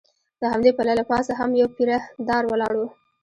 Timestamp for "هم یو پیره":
1.39-1.97